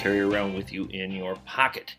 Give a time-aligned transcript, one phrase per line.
[0.00, 1.94] carry around with you in your pocket.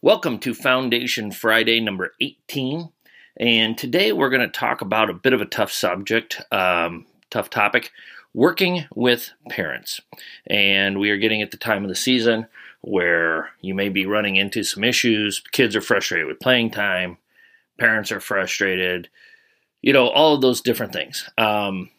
[0.00, 2.88] Welcome to Foundation Friday number 18.
[3.36, 7.50] And today we're going to talk about a bit of a tough subject, um, tough
[7.50, 7.90] topic
[8.32, 10.00] working with parents.
[10.46, 12.46] And we are getting at the time of the season
[12.80, 15.42] where you may be running into some issues.
[15.52, 17.18] Kids are frustrated with playing time,
[17.78, 19.10] parents are frustrated,
[19.82, 21.28] you know, all of those different things.
[21.36, 21.90] Um,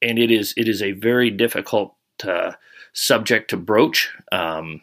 [0.00, 1.94] and it is it is a very difficult
[2.24, 2.52] uh,
[2.96, 4.10] subject to broach.
[4.32, 4.80] Um,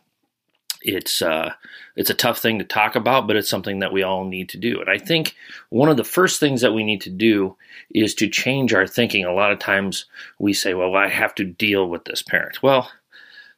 [0.82, 1.54] it's uh,
[1.96, 4.58] it's a tough thing to talk about, but it's something that we all need to
[4.58, 4.80] do.
[4.80, 5.36] And I think
[5.70, 7.56] one of the first things that we need to do
[7.94, 9.26] is to change our thinking.
[9.26, 10.06] A lot of times
[10.40, 12.92] we say, "Well, I have to deal with this parent." Well,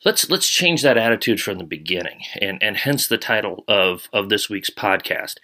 [0.05, 4.29] let's let's change that attitude from the beginning, and and hence the title of of
[4.29, 5.35] this week's podcast.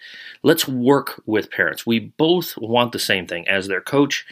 [0.42, 1.84] Let's work with parents.
[1.84, 4.24] We both want the same thing as their coach,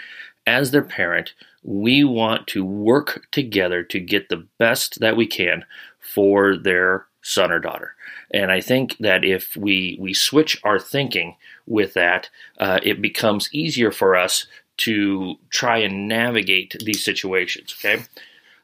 [0.47, 5.65] as their parent we want to work together to get the best that we can
[5.99, 7.95] for their son or daughter.
[8.33, 13.53] And I think that if we we switch our thinking with that, uh, it becomes
[13.53, 14.47] easier for us
[14.79, 17.75] to try and navigate these situations.
[17.79, 18.03] Okay.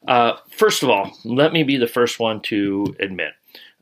[0.08, 3.32] Uh, first of all, let me be the first one to admit.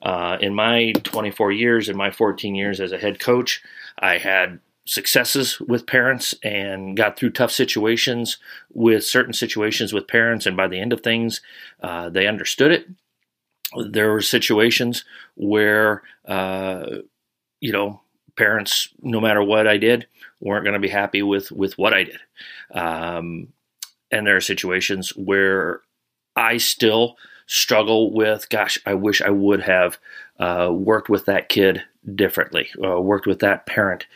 [0.02, 3.62] Uh, in my 24 years, in my 14 years as a head coach,
[3.98, 8.38] I had successes with parents and got through tough situations
[8.72, 10.46] with certain situations with parents.
[10.46, 11.40] And by the end of things,
[11.82, 12.86] uh, they understood it.
[13.90, 16.86] There were situations where, uh,
[17.60, 18.00] you know,
[18.36, 20.06] parents, no matter what I did,
[20.40, 22.20] weren't going to be happy with with what I did.
[22.72, 23.48] Um,
[24.10, 25.80] and there are situations where
[26.36, 27.16] I still
[27.46, 29.98] struggle with, gosh, I wish I would have
[30.38, 31.82] uh, worked with that kid
[32.14, 34.06] differently, uh, worked with that parent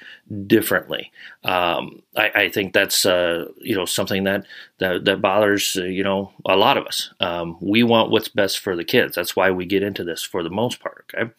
[0.47, 1.11] differently.
[1.45, 4.45] Um, I, I, think that's uh, you know something that
[4.79, 7.13] that, that bothers uh, you know a lot of us.
[7.21, 9.15] Um, we want what's best for the kids.
[9.15, 11.11] That's why we get into this for the most part.
[11.15, 11.31] Okay,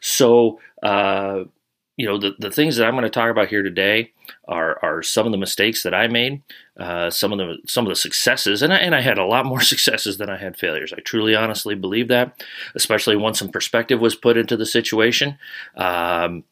[0.00, 1.44] so uh,
[1.96, 4.12] you know, the, the things that I'm going to talk about here today
[4.46, 6.42] are, are some of the mistakes that I made,
[6.78, 9.46] uh, some of the some of the successes, and I, and I had a lot
[9.46, 10.92] more successes than I had failures.
[10.92, 12.42] I truly, honestly believe that,
[12.74, 15.38] especially once some perspective was put into the situation.
[15.76, 16.44] Um,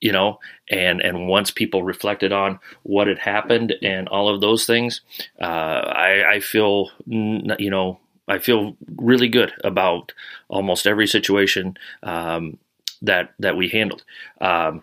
[0.00, 0.38] you know,
[0.70, 5.02] and and once people reflected on what had happened and all of those things,
[5.40, 7.98] uh, I, I feel you know
[8.28, 10.12] I feel really good about
[10.48, 12.58] almost every situation um,
[13.02, 14.04] that that we handled.
[14.40, 14.82] Um,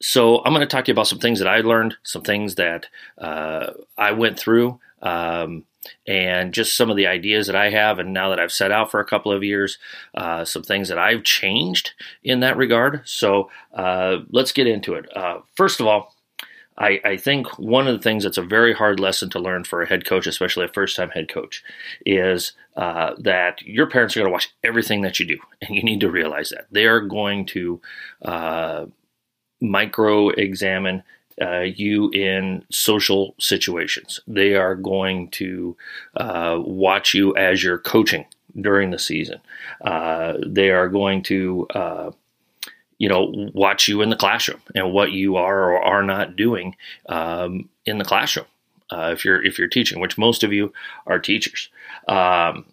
[0.00, 2.56] so I'm going to talk to you about some things that I learned, some things
[2.56, 2.86] that
[3.18, 5.64] uh, I went through, um,
[6.06, 7.98] and just some of the ideas that I have.
[7.98, 9.78] And now that I've set out for a couple of years,
[10.14, 11.92] uh, some things that I've changed
[12.24, 13.02] in that regard.
[13.04, 15.14] So uh, let's get into it.
[15.16, 16.15] Uh, first of all,
[16.78, 19.82] I, I, think one of the things that's a very hard lesson to learn for
[19.82, 21.64] a head coach, especially a first time head coach,
[22.04, 25.38] is uh, that your parents are going to watch everything that you do.
[25.62, 26.66] And you need to realize that.
[26.70, 27.80] They are going to
[28.22, 28.86] uh,
[29.60, 31.02] micro examine
[31.40, 34.20] uh, you in social situations.
[34.26, 35.76] They are going to
[36.16, 38.26] uh, watch you as you're coaching
[38.60, 39.40] during the season.
[39.82, 42.10] Uh, they are going to uh,
[42.98, 46.76] you know, watch you in the classroom and what you are or are not doing
[47.08, 48.46] um, in the classroom.
[48.90, 50.72] Uh, if you're if you're teaching, which most of you
[51.06, 51.68] are teachers,
[52.08, 52.64] um,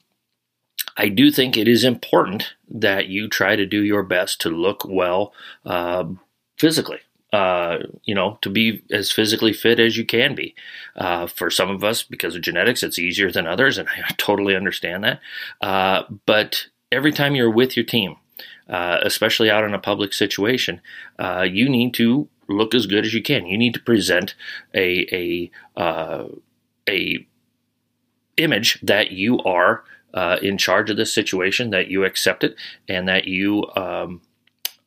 [0.95, 4.85] I do think it is important that you try to do your best to look
[4.85, 5.33] well
[5.65, 6.05] uh,
[6.57, 6.99] physically.
[7.31, 10.53] Uh, you know, to be as physically fit as you can be.
[10.95, 14.55] Uh, for some of us, because of genetics, it's easier than others, and I totally
[14.55, 15.19] understand that.
[15.59, 18.17] Uh, but every time you're with your team,
[18.69, 20.81] uh, especially out in a public situation,
[21.19, 23.45] uh, you need to look as good as you can.
[23.45, 24.35] You need to present
[24.73, 26.27] a a uh,
[26.89, 27.27] a
[28.37, 29.83] image that you are
[30.13, 32.55] uh, in charge of this situation, that you accept it,
[32.87, 34.21] and that you um,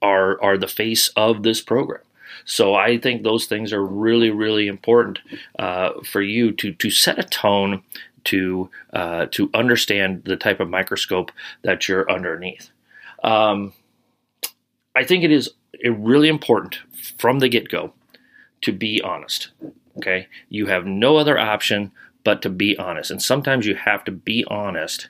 [0.01, 2.03] are are the face of this program.
[2.45, 5.19] So I think those things are really, really important
[5.59, 7.83] uh, for you to to set a tone
[8.25, 11.31] to to understand the type of microscope
[11.63, 12.71] that you're underneath.
[13.27, 13.75] Um,
[14.97, 15.51] I think it is
[15.85, 16.79] really important
[17.19, 17.93] from the get go
[18.63, 19.51] to be honest.
[19.99, 20.27] Okay.
[20.49, 21.93] You have no other option
[22.25, 23.11] but to be honest.
[23.11, 25.09] And sometimes you have to be honest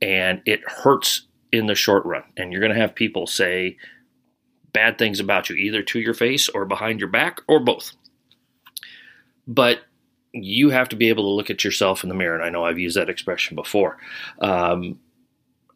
[0.00, 1.22] and it hurts
[1.52, 2.22] in the short run.
[2.36, 3.76] And you're going to have people say
[4.72, 7.92] bad things about you, either to your face or behind your back or both.
[9.48, 9.80] But
[10.32, 12.34] you have to be able to look at yourself in the mirror.
[12.34, 13.96] And I know I've used that expression before.
[14.38, 14.98] Um,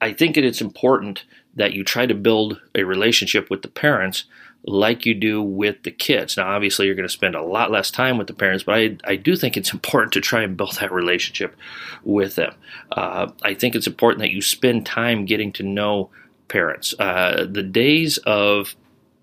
[0.01, 1.25] I think it's important
[1.57, 4.25] that you try to build a relationship with the parents
[4.65, 6.37] like you do with the kids.
[6.37, 8.97] Now, obviously, you're going to spend a lot less time with the parents, but I,
[9.05, 11.57] I do think it's important to try and build that relationship
[12.05, 12.55] with them.
[12.93, 16.11] Uh, I think it's important that you spend time getting to know
[16.49, 16.95] parents.
[16.99, 18.75] Uh, the days of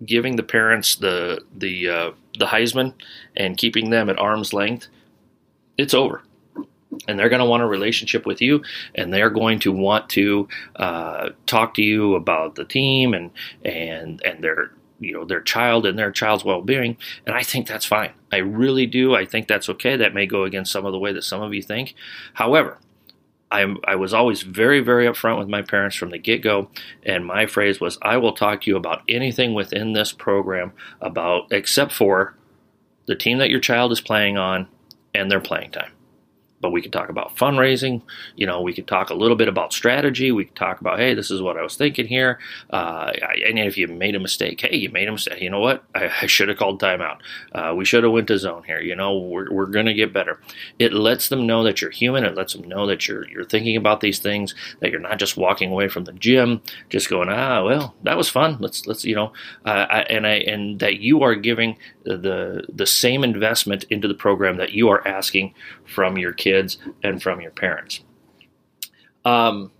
[0.04, 2.94] giving the parents the the uh, the Heisman
[3.36, 4.88] and keeping them at arm's length,
[5.76, 6.22] it's over
[7.06, 8.62] and they're going to want a relationship with you
[8.94, 13.30] and they're going to want to uh, talk to you about the team and
[13.64, 16.96] and and their you know their child and their child's well-being
[17.26, 18.12] and i think that's fine.
[18.30, 19.14] I really do.
[19.14, 19.96] I think that's okay.
[19.96, 21.94] That may go against some of the way that some of you think.
[22.34, 22.78] However
[23.50, 26.68] I, I was always very, very upfront with my parents from the get go,
[27.02, 31.50] and my phrase was, "I will talk to you about anything within this program about,
[31.50, 32.34] except for
[33.06, 34.68] the team that your child is playing on
[35.14, 35.92] and their playing time."
[36.60, 38.02] But we could talk about fundraising.
[38.36, 40.32] You know, we could talk a little bit about strategy.
[40.32, 42.38] We could talk about, hey, this is what I was thinking here.
[42.70, 43.12] Uh,
[43.46, 45.40] and if you made a mistake, hey, you made a mistake.
[45.40, 45.84] You know what?
[45.94, 47.18] I, I should have called timeout.
[47.52, 48.80] Uh, we should have went to zone here.
[48.80, 50.40] You know, we're, we're going to get better.
[50.78, 52.24] It lets them know that you're human.
[52.24, 54.54] It lets them know that you're you're thinking about these things.
[54.80, 58.28] That you're not just walking away from the gym, just going, ah, well, that was
[58.28, 58.56] fun.
[58.60, 59.32] Let's let's you know,
[59.64, 64.14] uh, I, and I and that you are giving the the same investment into the
[64.14, 68.00] program that you are asking from your kids and from your parents.
[69.24, 69.70] Um,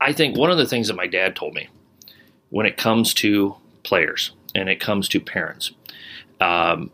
[0.00, 1.68] I think one of the things that my dad told me
[2.50, 5.72] when it comes to players and it comes to parents,
[6.40, 6.90] um,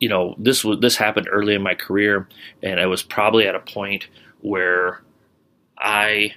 [0.00, 2.28] you know, this was this happened early in my career,
[2.62, 4.08] and I was probably at a point
[4.40, 5.02] where
[5.78, 6.34] I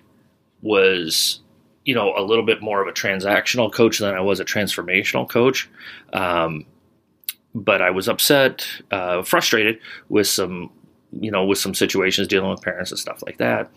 [0.61, 1.41] was
[1.83, 5.27] you know a little bit more of a transactional coach than I was a transformational
[5.27, 5.67] coach.
[6.13, 6.65] Um,
[7.55, 9.79] but I was upset, uh, frustrated
[10.09, 10.71] with some,
[11.19, 13.69] you know, with some situations dealing with parents and stuff like that.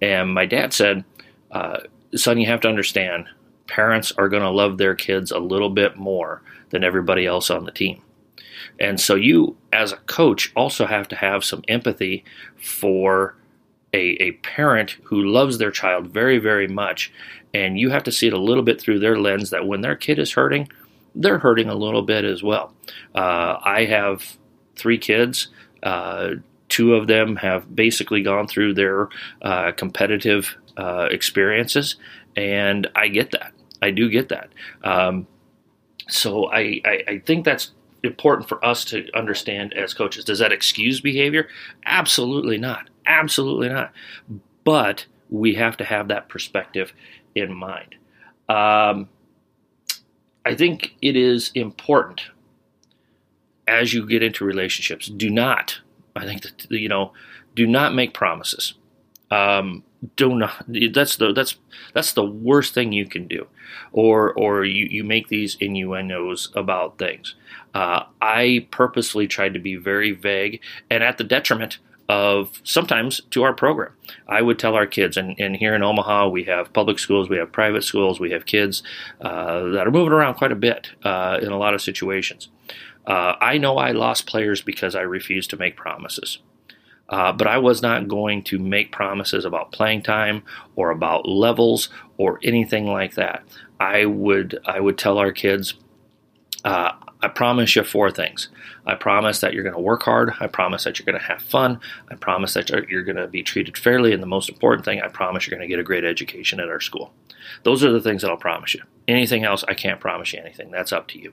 [0.00, 1.04] And my dad said,
[1.50, 1.80] uh,
[2.14, 3.26] "Son, you have to understand,
[3.66, 7.64] parents are going to love their kids a little bit more than everybody else on
[7.64, 8.02] the team."
[8.78, 12.24] And so you, as a coach, also have to have some empathy
[12.56, 13.36] for
[13.92, 17.12] a, a parent who loves their child very, very much.
[17.54, 19.96] And you have to see it a little bit through their lens that when their
[19.96, 20.68] kid is hurting,
[21.14, 22.74] they're hurting a little bit as well.
[23.14, 24.36] Uh, I have
[24.74, 25.48] three kids.
[25.82, 26.32] Uh,
[26.76, 29.08] two of them have basically gone through their
[29.40, 31.96] uh, competitive uh, experiences,
[32.36, 33.54] and I get that.
[33.80, 34.50] I do get that.
[34.84, 35.26] Um,
[36.06, 37.70] so I, I, I think that's
[38.02, 40.22] important for us to understand as coaches.
[40.22, 41.48] Does that excuse behavior?
[41.86, 42.90] Absolutely not.
[43.06, 43.90] Absolutely not.
[44.62, 46.92] But we have to have that perspective
[47.34, 47.94] in mind.
[48.50, 49.08] Um,
[50.44, 52.20] I think it is important
[53.66, 55.06] as you get into relationships.
[55.06, 55.80] Do not,
[56.16, 57.12] I think that you know,
[57.54, 58.74] do not make promises.
[59.30, 59.82] Um,
[60.16, 60.64] do not.
[60.68, 61.56] That's the that's
[61.94, 63.46] that's the worst thing you can do,
[63.92, 67.34] or or you you make these innuendos about things.
[67.74, 71.78] Uh, I purposely tried to be very vague and at the detriment
[72.08, 73.92] of sometimes to our program.
[74.28, 77.36] I would tell our kids, and, and here in Omaha, we have public schools, we
[77.38, 78.82] have private schools, we have kids
[79.20, 82.48] uh, that are moving around quite a bit uh, in a lot of situations.
[83.06, 86.38] Uh, I know I lost players because I refused to make promises.
[87.08, 90.42] Uh, but I was not going to make promises about playing time
[90.74, 93.44] or about levels or anything like that.
[93.78, 95.74] I would I would tell our kids,
[96.64, 96.92] uh,
[97.22, 98.48] I promise you four things.
[98.84, 100.32] I promise that you're going to work hard.
[100.38, 101.80] I promise that you're going to have fun.
[102.10, 104.12] I promise that you're going to be treated fairly.
[104.12, 106.68] And the most important thing, I promise you're going to get a great education at
[106.68, 107.12] our school.
[107.62, 108.82] Those are the things that I'll promise you.
[109.08, 110.70] Anything else, I can't promise you anything.
[110.70, 111.32] That's up to you.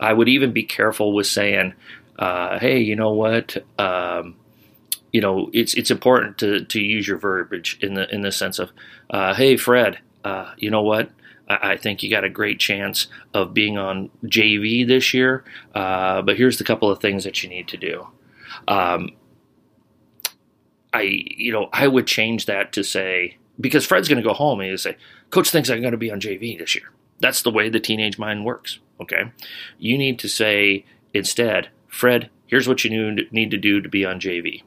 [0.00, 1.74] I would even be careful with saying,
[2.18, 3.56] uh, hey, you know what?
[3.78, 4.36] Um,
[5.12, 8.58] you know, it's it's important to, to use your verbiage in the in the sense
[8.58, 8.70] of,
[9.10, 11.10] uh, hey, Fred, uh, you know what?
[11.48, 15.44] I think you got a great chance of being on JV this year.
[15.74, 18.06] Uh, but here's the couple of things that you need to do.
[18.66, 19.10] Um,
[20.92, 24.60] I, you know, I would change that to say because Fred's going to go home
[24.60, 24.96] and he'll say,
[25.30, 26.90] "Coach thinks I'm going to be on JV this year."
[27.20, 28.78] That's the way the teenage mind works.
[29.00, 29.32] Okay,
[29.78, 34.20] you need to say instead, Fred, here's what you need to do to be on
[34.20, 34.62] JV.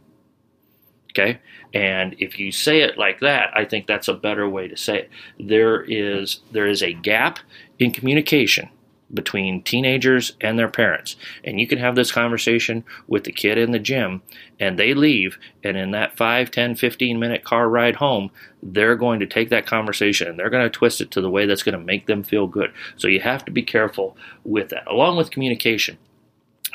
[1.12, 1.40] Okay.
[1.74, 5.00] And if you say it like that, I think that's a better way to say
[5.00, 5.10] it.
[5.40, 7.40] There is there is a gap
[7.80, 8.70] in communication
[9.14, 11.16] between teenagers and their parents.
[11.44, 14.22] And you can have this conversation with the kid in the gym
[14.60, 18.32] and they leave and in that 5, 10, 15 minute car ride home,
[18.64, 21.46] they're going to take that conversation and they're going to twist it to the way
[21.46, 22.72] that's going to make them feel good.
[22.96, 24.88] So you have to be careful with that.
[24.88, 25.98] Along with communication,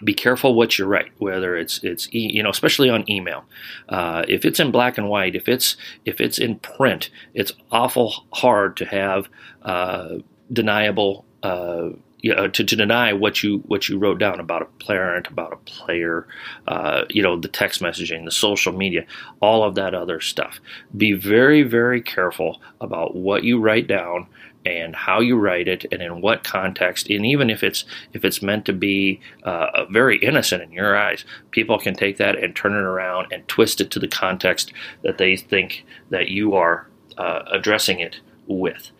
[0.04, 3.44] be careful what you write whether it's it's you know especially on email
[3.88, 8.26] uh, if it's in black and white if it's if it's in print it's awful
[8.32, 9.28] hard to have
[9.62, 10.16] uh,
[10.52, 11.88] deniable uh,
[12.30, 15.56] uh, to, to deny what you what you wrote down about a parent, about a
[15.56, 16.26] player,
[16.66, 19.04] uh, you know, the text messaging, the social media,
[19.40, 20.58] all of that other stuff.
[20.96, 24.26] Be very very careful about what you write down
[24.66, 28.42] and how you write it and in what context and even if it's if it's
[28.42, 32.73] meant to be uh, very innocent in your eyes people can take that and turn
[32.73, 37.42] it around and twist it to the context that they think that you are uh,
[37.50, 38.90] addressing it with.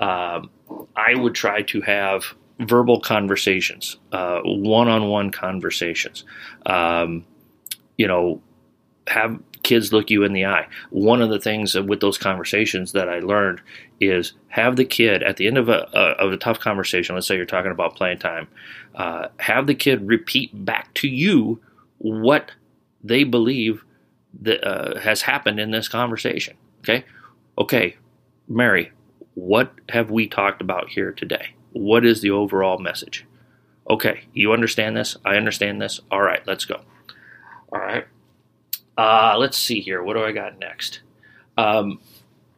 [0.00, 0.50] Um,
[0.96, 2.24] i would try to have
[2.60, 6.24] verbal conversations uh, one-on-one conversations.
[6.66, 7.24] Um,
[7.96, 8.42] you know
[9.08, 10.68] have kids look you in the eye.
[10.90, 13.60] One of the things with those conversations that I learned
[14.00, 17.16] is have the kid at the end of a, of a tough conversation.
[17.16, 18.46] Let's say you're talking about playing time.
[18.94, 21.60] Uh, have the kid repeat back to you
[21.98, 22.52] what
[23.02, 23.84] they believe
[24.42, 26.56] that uh, has happened in this conversation.
[26.80, 27.04] Okay,
[27.58, 27.96] okay,
[28.46, 28.92] Mary,
[29.34, 31.54] what have we talked about here today?
[31.72, 33.26] What is the overall message?
[33.90, 35.16] Okay, you understand this?
[35.24, 36.00] I understand this.
[36.10, 36.82] All right, let's go.
[37.72, 38.06] All right.
[38.96, 40.02] Uh, let's see here.
[40.02, 41.00] What do I got next?
[41.58, 42.00] Um,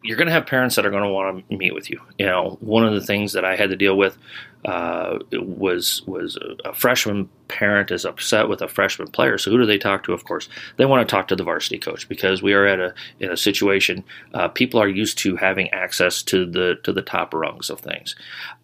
[0.03, 2.01] you're going to have parents that are going to want to meet with you.
[2.19, 4.17] You know, one of the things that I had to deal with
[4.65, 9.39] uh, was was a, freshman parent is upset with a freshman player.
[9.39, 10.13] So who do they talk to?
[10.13, 12.95] Of course, they want to talk to the varsity coach because we are at a
[13.21, 14.05] in a situation.
[14.35, 18.15] Uh, people are used to having access to the to the top rungs of things.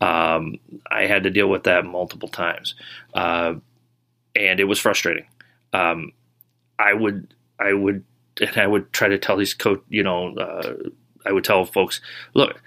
[0.00, 0.56] Um,
[0.90, 2.74] I had to deal with that multiple times,
[3.14, 3.54] uh,
[4.34, 5.26] and it was frustrating.
[5.72, 6.12] Um,
[6.78, 8.04] I would I would
[8.40, 10.75] and I would try to tell these coach, you know, uh,
[11.25, 12.00] I would tell folks,
[12.34, 12.61] look,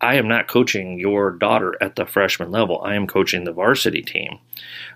[0.00, 2.82] I am not coaching your daughter at the freshman level.
[2.82, 4.38] I am coaching the varsity team.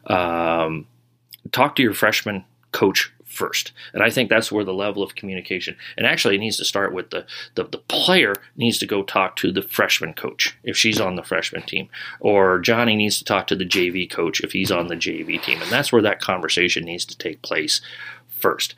[0.07, 0.87] Um,
[1.53, 3.73] talk to your freshman coach first.
[3.93, 6.93] And I think that's where the level of communication, and actually it needs to start
[6.93, 11.01] with the, the, the, player needs to go talk to the freshman coach if she's
[11.01, 11.89] on the freshman team,
[12.21, 15.61] or Johnny needs to talk to the JV coach if he's on the JV team.
[15.61, 17.81] And that's where that conversation needs to take place
[18.29, 18.75] first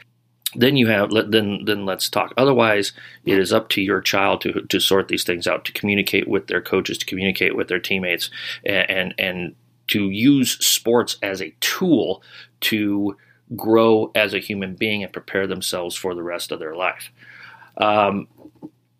[0.54, 2.32] then you have then then let's talk.
[2.36, 2.92] Otherwise
[3.24, 6.46] it is up to your child to to sort these things out to communicate with
[6.46, 8.30] their coaches to communicate with their teammates
[8.64, 9.54] and and,
[9.88, 12.22] to use sports as a tool
[12.60, 13.16] to
[13.56, 17.10] grow as a human being and prepare themselves for the rest of their life.
[17.78, 18.28] Um,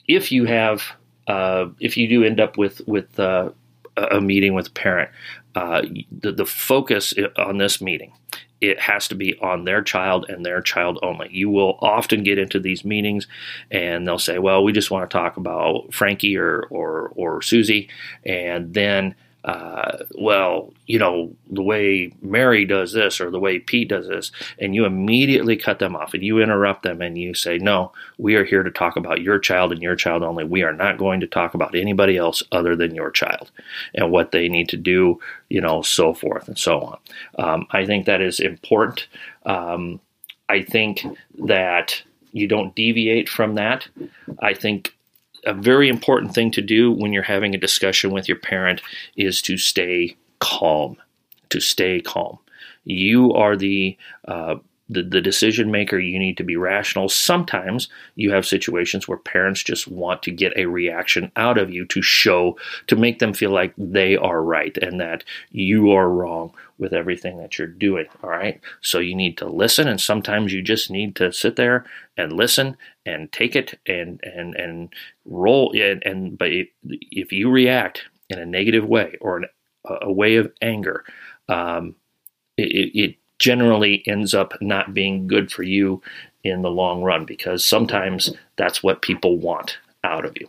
[0.06, 0.82] if you have
[1.26, 3.50] uh, if you do end up with with uh,
[3.96, 5.10] a meeting with a parent
[5.54, 8.12] uh, the, the focus on this meeting
[8.60, 11.28] it has to be on their child and their child only.
[11.30, 13.26] You will often get into these meetings
[13.70, 17.88] and they'll say, "Well, we just want to talk about Frankie or or or Susie,"
[18.24, 19.14] and then
[19.44, 24.32] uh, well, you know, the way Mary does this or the way Pete does this,
[24.58, 28.34] and you immediately cut them off and you interrupt them and you say, No, we
[28.34, 30.44] are here to talk about your child and your child only.
[30.44, 33.50] We are not going to talk about anybody else other than your child
[33.94, 36.98] and what they need to do, you know, so forth and so on.
[37.38, 39.06] Um, I think that is important.
[39.46, 40.00] Um,
[40.48, 41.04] I think
[41.46, 42.02] that
[42.32, 43.88] you don't deviate from that.
[44.40, 44.94] I think
[45.44, 48.80] a very important thing to do when you're having a discussion with your parent
[49.16, 50.96] is to stay calm.
[51.50, 52.38] To stay calm.
[52.84, 54.56] You are the uh,
[54.88, 57.08] the, the decision maker, you need to be rational.
[57.08, 61.84] Sometimes you have situations where parents just want to get a reaction out of you
[61.86, 66.52] to show, to make them feel like they are right and that you are wrong
[66.78, 68.06] with everything that you're doing.
[68.22, 68.60] All right.
[68.80, 71.84] So you need to listen, and sometimes you just need to sit there
[72.16, 74.92] and listen and take it and and and
[75.24, 75.72] roll.
[75.72, 76.50] And, and but
[76.82, 79.44] if you react in a negative way or an,
[79.84, 81.04] a way of anger,
[81.48, 81.94] um,
[82.56, 86.02] it, it generally ends up not being good for you
[86.44, 90.48] in the long run because sometimes that's what people want out of you.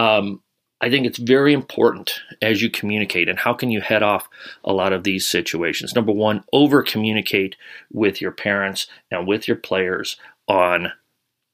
[0.00, 0.42] Um,
[0.80, 3.28] I think it's very important as you communicate.
[3.28, 4.28] And how can you head off
[4.64, 5.94] a lot of these situations?
[5.94, 7.56] Number one, over communicate
[7.92, 10.92] with your parents and with your players on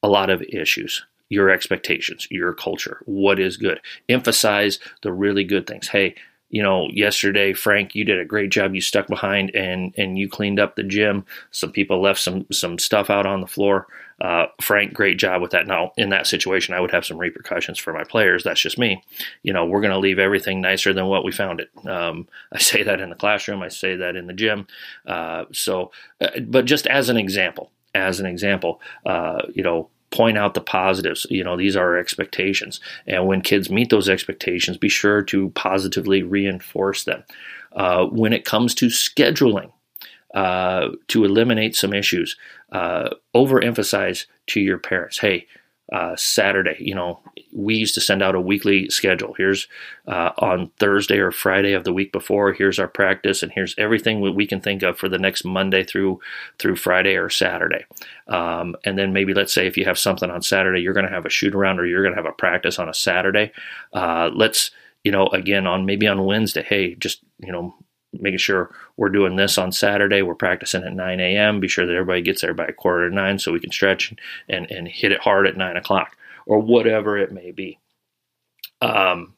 [0.03, 3.81] a lot of issues your expectations, your culture, what is good.
[4.09, 5.89] Emphasize the really good things.
[5.89, 6.15] Hey,
[6.55, 8.77] you know, yesterday, Frank, you did a great job.
[8.77, 11.27] You stuck behind and and you cleaned up the gym.
[11.51, 13.89] Some people left some some stuff out on the floor.
[14.21, 15.67] Uh, Frank, great job with that.
[15.67, 18.45] Now, in that situation, I would have some repercussions for my players.
[18.45, 19.03] That's just me.
[19.43, 21.71] You know, we're going to leave everything nicer than what we found it.
[21.89, 23.61] Um, I say that in the classroom.
[23.61, 24.69] I say that in the gym.
[25.05, 30.39] Uh, so, uh, but just as an example, as an example, uh, you know, point
[30.39, 31.27] out the positives.
[31.29, 32.81] You know, these are our expectations.
[33.07, 37.25] And when kids meet those expectations, be sure to positively reinforce them.
[37.73, 39.73] Uh, when it comes to scheduling,
[40.35, 42.37] uh, to eliminate some issues,
[42.73, 45.47] uh, overemphasize to your parents hey,
[45.95, 46.75] uh, Saturday.
[46.81, 47.21] You know,
[47.53, 49.33] we used to send out a weekly schedule.
[49.39, 49.69] Here's
[50.09, 52.53] uh, on Thursday or Friday of the week before.
[52.53, 56.19] Here's our practice, and here's everything we can think of for the next Monday through
[56.59, 57.85] through Friday or Saturday.
[58.27, 61.13] Um, and then maybe let's say if you have something on Saturday, you're going to
[61.13, 63.53] have a shoot around or you're going to have a practice on a Saturday.
[63.93, 64.73] Uh, let's
[65.05, 66.65] you know again on maybe on Wednesday.
[66.65, 67.73] Hey, just you know
[68.21, 70.23] making sure we're doing this on Saturday.
[70.23, 71.61] We're practicing at 9 a.m.
[71.61, 74.15] Be sure that everybody gets there by a quarter to nine so we can stretch
[74.49, 76.17] and, and hit it hard at nine o'clock
[76.47, 77.79] or whatever it may be.
[78.81, 79.35] Um,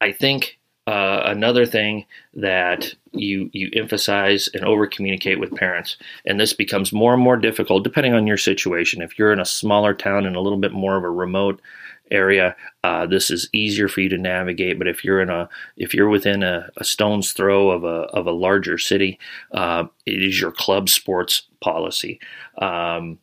[0.00, 5.96] I think uh, another thing that you you emphasize and over communicate with parents,
[6.26, 9.00] and this becomes more and more difficult depending on your situation.
[9.00, 11.60] If you're in a smaller town and a little bit more of a remote
[12.12, 12.54] area,
[12.84, 14.78] uh, this is easier for you to navigate.
[14.78, 18.26] But if you're in a if you're within a, a stone's throw of a of
[18.26, 19.18] a larger city,
[19.52, 22.20] uh, it is your club sports policy.
[22.58, 23.18] Um,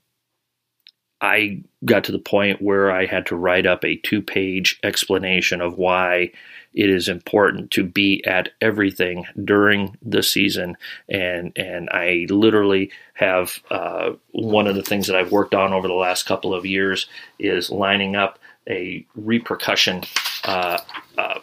[1.22, 5.62] I got to the point where I had to write up a two page explanation
[5.62, 6.32] of why
[6.74, 10.78] it is important to be at everything during the season.
[11.10, 15.88] And, and I literally have uh, one of the things that I've worked on over
[15.88, 20.04] the last couple of years is lining up a repercussion
[20.46, 20.80] uh,
[21.18, 21.40] uh,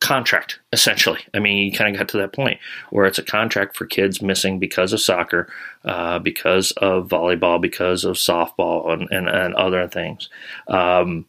[0.00, 1.20] contract, essentially.
[1.34, 2.60] I mean, you kind of got to that point
[2.90, 5.48] where it's a contract for kids missing because of soccer,
[5.84, 10.28] uh, because of volleyball, because of softball, and, and, and other things.
[10.68, 11.26] Um,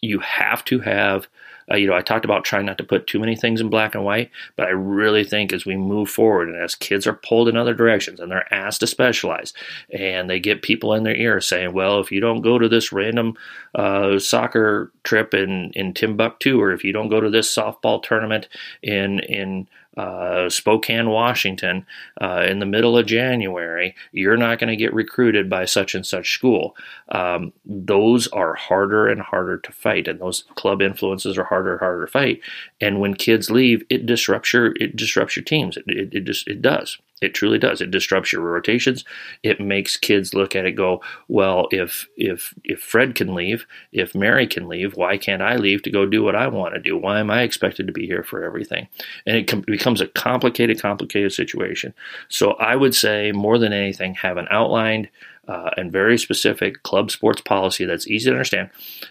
[0.00, 1.28] you have to have
[1.70, 3.94] uh, you know, I talked about trying not to put too many things in black
[3.94, 7.48] and white, but I really think as we move forward and as kids are pulled
[7.48, 9.52] in other directions and they're asked to specialize
[9.90, 12.92] and they get people in their ear saying, well, if you don't go to this
[12.92, 13.36] random
[13.74, 18.48] uh, soccer trip in, in Timbuktu or if you don't go to this softball tournament
[18.82, 21.86] in, in, uh, Spokane, Washington,
[22.20, 26.06] uh, in the middle of January, you're not going to get recruited by such and
[26.06, 26.76] such school.
[27.10, 31.80] Um, those are harder and harder to fight, and those club influences are harder and
[31.80, 32.40] harder to fight.
[32.80, 35.76] And when kids leave, it disrupts your it disrupts your teams.
[35.76, 36.98] It it, it just it does.
[37.24, 37.80] It truly does.
[37.80, 39.04] It disrupts your rotations.
[39.42, 44.14] It makes kids look at it go, well, if if if Fred can leave, if
[44.14, 46.96] Mary can leave, why can't I leave to go do what I want to do?
[46.96, 48.88] Why am I expected to be here for everything?
[49.26, 51.94] And it com- becomes a complicated, complicated situation.
[52.28, 55.08] So I would say more than anything, have an outlined
[55.48, 58.70] uh, and very specific club sports policy that's easy to understand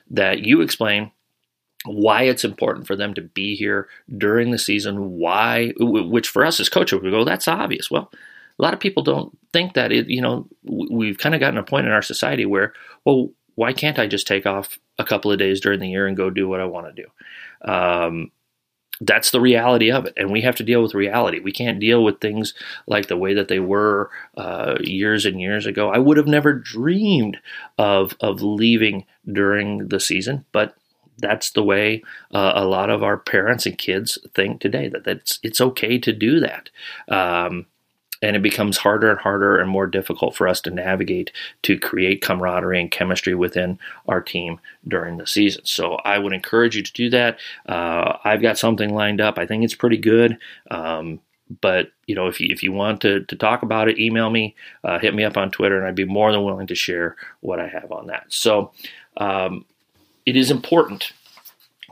[0.10, 1.12] that you explain
[1.86, 6.60] why it's important for them to be here during the season, why, which for us
[6.60, 7.92] as coaches, we go, that's obvious.
[7.92, 8.12] Well,
[8.58, 11.64] a lot of people don't think that it, you know, we've kind of gotten a
[11.64, 12.74] point in our society where,
[13.06, 16.18] well, why can't I just take off a couple of days during the year and
[16.18, 17.70] go do what I want to do?
[17.70, 18.32] Um,
[19.02, 21.40] that's the reality of it, and we have to deal with reality.
[21.40, 22.54] We can't deal with things
[22.88, 25.90] like the way that they were uh, years and years ago.
[25.90, 27.40] I would have never dreamed
[27.78, 30.76] of of leaving during the season, but
[31.18, 35.40] that's the way uh, a lot of our parents and kids think today that that's
[35.44, 36.70] it's okay to do that.
[37.08, 37.68] Um,
[38.24, 42.22] and it becomes harder and harder and more difficult for us to navigate to create
[42.22, 45.66] camaraderie and chemistry within our team during the season.
[45.66, 47.38] So I would encourage you to do that.
[47.68, 49.38] Uh, I've got something lined up.
[49.38, 50.38] I think it's pretty good.
[50.72, 51.20] Um,
[51.62, 54.56] but you know, if you if you want to to talk about it, email me,
[54.84, 57.60] uh, hit me up on Twitter, and I'd be more than willing to share what
[57.60, 58.26] I have on that.
[58.30, 58.72] So
[59.18, 59.66] um,
[60.26, 61.12] it is important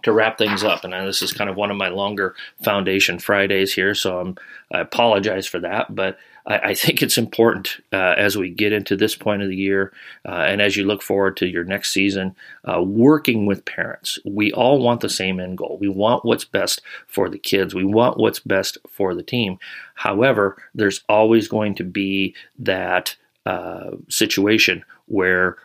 [0.04, 0.84] to wrap things up.
[0.84, 4.38] And this is kind of one of my longer Foundation Fridays here, so I'm,
[4.72, 5.94] i apologize for that.
[5.94, 9.56] But I, I think it's important uh, as we get into this point of the
[9.56, 9.94] year
[10.28, 14.18] uh, and as you look forward to your next season, uh, working with parents.
[14.26, 15.78] We all want the same end goal.
[15.80, 19.60] We want what's best for the kids, we want what's best for the team.
[19.96, 23.16] However, there's always going to be that
[23.46, 25.58] uh, situation where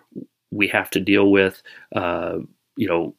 [0.50, 1.62] we have to deal with
[1.94, 2.38] uh,
[2.76, 3.14] you know,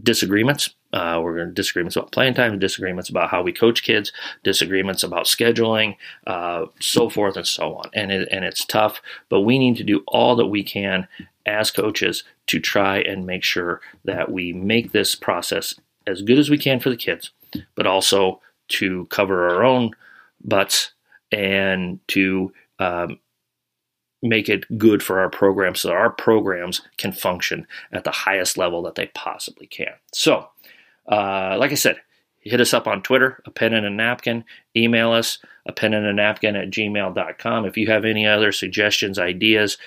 [0.00, 0.74] disagreements.
[0.92, 4.12] Uh, we're going to disagreements about playing time, disagreements about how we coach kids,
[4.42, 7.90] disagreements about scheduling, uh, so forth and so on.
[7.94, 11.08] And it, and it's tough, but we need to do all that we can
[11.46, 15.74] as coaches to try and make sure that we make this process
[16.06, 17.30] as good as we can for the kids,
[17.74, 19.90] but also to cover our own
[20.44, 20.92] butts
[21.30, 23.18] and to um,
[24.22, 28.82] make it good for our programs so our programs can function at the highest level
[28.82, 29.92] that they possibly can.
[30.12, 30.48] So,
[31.06, 31.96] uh, like I said,
[32.40, 34.44] hit us up on Twitter, a pen and a napkin,
[34.76, 37.64] email us, a pen and a napkin at gmail.com.
[37.64, 39.78] If you have any other suggestions, ideas,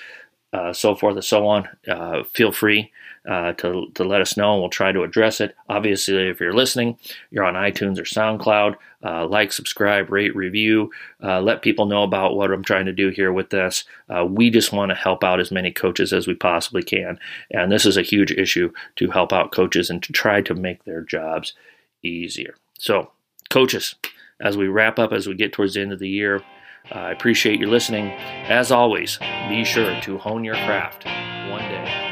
[0.52, 2.92] uh, so forth and so on, uh, feel free
[3.26, 5.56] uh, to, to let us know, and we'll try to address it.
[5.68, 6.96] Obviously, if you're listening,
[7.30, 8.76] you're on iTunes or SoundCloud.
[9.04, 10.90] Uh, like, subscribe, rate, review.
[11.22, 13.84] Uh, let people know about what I'm trying to do here with this.
[14.08, 17.18] Uh, we just want to help out as many coaches as we possibly can.
[17.50, 20.84] And this is a huge issue to help out coaches and to try to make
[20.84, 21.52] their jobs
[22.02, 22.54] easier.
[22.78, 23.10] So,
[23.50, 23.96] coaches,
[24.40, 26.42] as we wrap up, as we get towards the end of the year,
[26.92, 28.12] I appreciate you listening.
[28.12, 31.04] As always, be sure to hone your craft
[31.50, 32.05] one day